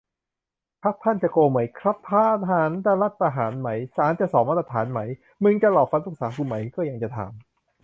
[0.83, 2.11] พรรคท่านจะโกงไหมครับ ท
[2.49, 4.99] หารจะรัฐประหารไหม ศาลจะสองมาตรฐานไหม
[5.43, 7.33] มึงจะหลอกฟันลูกสาวกูไหม ก็ยังจะถาม